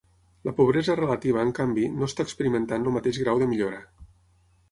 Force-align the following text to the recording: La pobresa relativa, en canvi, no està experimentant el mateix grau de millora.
La 0.47 0.53
pobresa 0.59 0.95
relativa, 0.99 1.43
en 1.47 1.51
canvi, 1.59 1.83
no 1.99 2.09
està 2.09 2.25
experimentant 2.27 2.87
el 2.89 2.95
mateix 2.97 3.19
grau 3.25 3.43
de 3.43 3.51
millora. 3.53 3.83